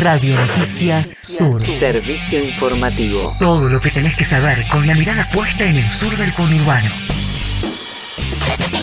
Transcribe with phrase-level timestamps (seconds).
[0.00, 1.64] Radio Noticias Sur.
[1.66, 3.34] Servicio informativo.
[3.40, 6.88] Todo lo que tenés que saber con la mirada puesta en el sur del conurbano.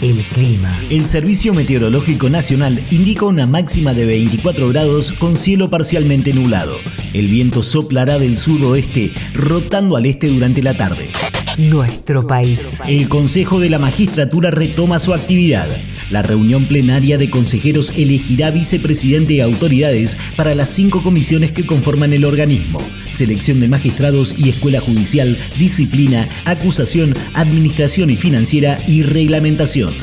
[0.02, 0.78] El clima.
[0.90, 6.78] El Servicio Meteorológico Nacional indica una máxima de 24 grados con cielo parcialmente nublado.
[7.14, 11.10] El viento soplará del sudoeste, rotando al este durante la tarde.
[11.58, 12.82] Nuestro país.
[12.88, 15.68] El Consejo de la Magistratura retoma su actividad.
[16.10, 22.14] La reunión plenaria de consejeros elegirá vicepresidente y autoridades para las cinco comisiones que conforman
[22.14, 22.82] el organismo.
[23.12, 29.94] Selección de magistrados y escuela judicial, disciplina, acusación, administración y financiera y reglamentación.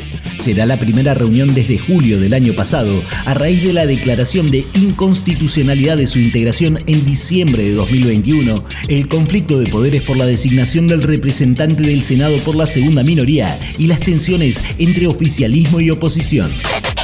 [0.43, 4.67] Será la primera reunión desde julio del año pasado, a raíz de la declaración de
[4.75, 8.57] inconstitucionalidad de su integración en diciembre de 2021,
[8.89, 13.57] el conflicto de poderes por la designación del representante del Senado por la segunda minoría
[13.79, 16.51] y las tensiones entre oficialismo y oposición.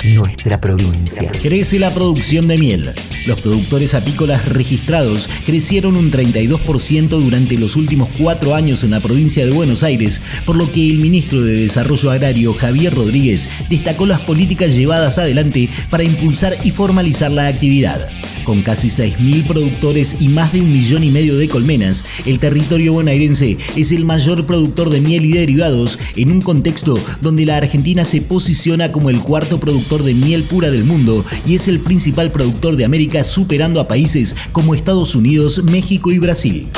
[0.04, 1.30] Nuestra provincia.
[1.42, 2.90] Crece la producción de miel.
[3.26, 9.44] Los productores apícolas registrados crecieron un 32% durante los últimos cuatro años en la provincia
[9.44, 14.20] de Buenos Aires, por lo que el ministro de Desarrollo Agrario, Javier Rodríguez, destacó las
[14.20, 18.08] políticas llevadas adelante para impulsar y formalizar la actividad.
[18.48, 22.94] Con casi 6.000 productores y más de un millón y medio de colmenas, el territorio
[22.94, 28.06] bonaerense es el mayor productor de miel y derivados en un contexto donde la Argentina
[28.06, 32.32] se posiciona como el cuarto productor de miel pura del mundo y es el principal
[32.32, 36.68] productor de América superando a países como Estados Unidos, México y Brasil.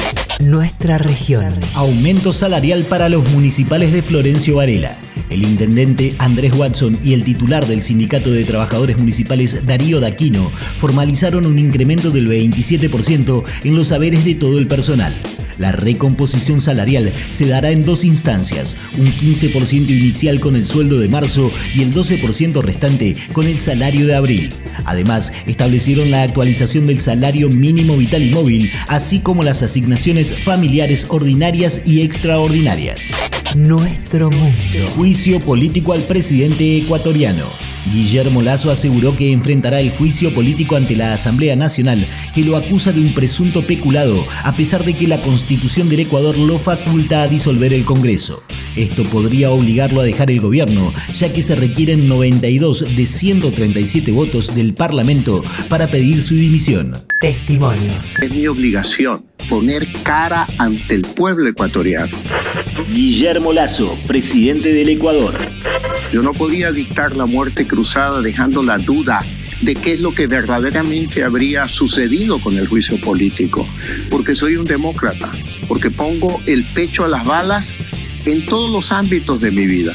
[0.41, 1.55] Nuestra región.
[1.75, 4.99] Aumento salarial para los municipales de Florencio Varela.
[5.31, 11.47] El intendente Andrés Watson y el titular del Sindicato de Trabajadores Municipales Darío Daquino formalizaron
[11.47, 15.15] un incremento del 27% en los saberes de todo el personal.
[15.59, 21.09] La recomposición salarial se dará en dos instancias, un 15% inicial con el sueldo de
[21.09, 24.51] marzo y el 12% restante con el salario de abril.
[24.85, 31.07] Además, establecieron la actualización del salario mínimo vital y móvil, así como las asignaciones familiares
[31.09, 33.11] ordinarias y extraordinarias.
[33.57, 34.89] Nuestro mundo.
[34.95, 37.45] Juicio político al presidente ecuatoriano.
[37.93, 42.93] Guillermo Lazo aseguró que enfrentará el juicio político ante la Asamblea Nacional, que lo acusa
[42.93, 47.29] de un presunto peculado, a pesar de que la Constitución del Ecuador lo faculta a
[47.29, 48.45] disolver el Congreso.
[48.77, 54.55] Esto podría obligarlo a dejar el gobierno, ya que se requieren 92 de 137 votos
[54.55, 56.93] del Parlamento para pedir su dimisión.
[57.21, 58.17] Testimonios.
[58.23, 62.17] Es mi obligación poner cara ante el pueblo ecuatoriano.
[62.89, 65.37] Guillermo Lazo, presidente del Ecuador.
[66.13, 69.25] Yo no podía dictar la muerte cruzada dejando la duda
[69.61, 73.69] de qué es lo que verdaderamente habría sucedido con el juicio político,
[74.09, 75.31] porque soy un demócrata,
[75.67, 77.75] porque pongo el pecho a las balas
[78.27, 79.93] en todos los ámbitos de mi vida.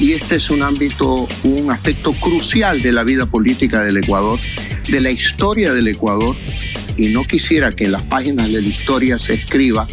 [0.00, 4.40] Y este es un ámbito, un aspecto crucial de la vida política del Ecuador,
[4.88, 6.34] de la historia del Ecuador,
[6.96, 9.86] y no quisiera que en las páginas de la historia se escriba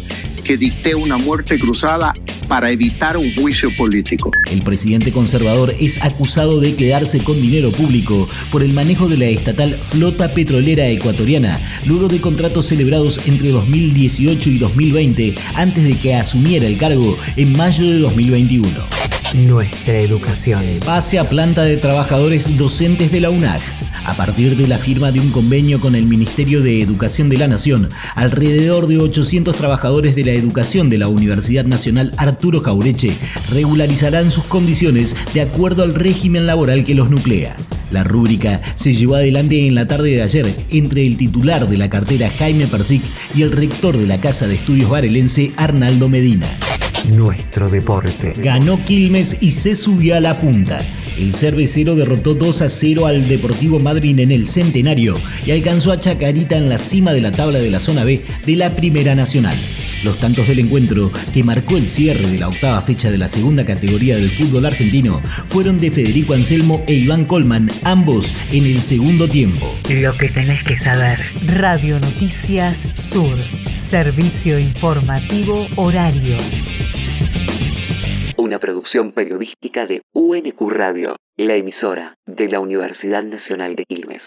[0.44, 2.14] que dicté una muerte cruzada
[2.48, 4.30] para evitar un juicio político.
[4.50, 9.26] El presidente conservador es acusado de quedarse con dinero público por el manejo de la
[9.26, 16.14] estatal flota petrolera ecuatoriana, luego de contratos celebrados entre 2018 y 2020, antes de que
[16.14, 18.68] asumiera el cargo en mayo de 2021.
[19.34, 20.64] Nuestra educación.
[20.84, 23.62] Pase a planta de trabajadores docentes de la UNAG.
[24.04, 27.48] A partir de la firma de un convenio con el Ministerio de Educación de la
[27.48, 33.16] Nación, alrededor de 800 trabajadores de la educación de la Universidad Nacional Arturo Jaureche
[33.52, 37.56] regularizarán sus condiciones de acuerdo al régimen laboral que los nuclea.
[37.90, 41.88] La rúbrica se llevó adelante en la tarde de ayer entre el titular de la
[41.88, 43.02] cartera Jaime Persic
[43.34, 46.46] y el rector de la Casa de Estudios Varelense Arnaldo Medina.
[47.12, 48.32] Nuestro deporte.
[48.36, 50.82] Ganó Quilmes y se subió a la punta.
[51.18, 55.16] El cervecero derrotó 2 a 0 al Deportivo Madrid en el Centenario
[55.46, 58.56] y alcanzó a Chacarita en la cima de la tabla de la zona B de
[58.56, 59.56] la Primera Nacional.
[60.04, 63.64] Los tantos del encuentro, que marcó el cierre de la octava fecha de la segunda
[63.64, 69.28] categoría del fútbol argentino, fueron de Federico Anselmo e Iván Colman, ambos en el segundo
[69.28, 69.74] tiempo.
[69.88, 71.20] Lo que tenés que saber.
[71.46, 73.38] Radio Noticias Sur.
[73.74, 76.36] Servicio informativo horario.
[78.54, 84.22] Una producción periodística de UNQ Radio, la emisora de la Universidad Nacional de Quilmes.